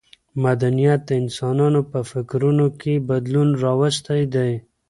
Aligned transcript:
مدنیت 0.45 0.99
د 1.05 1.11
انسانانو 1.21 1.81
په 1.91 1.99
فکرونو 2.11 2.65
کې 2.81 2.93
بدلون 3.09 3.49
راوستی 3.63 4.21
دی. 4.35 4.51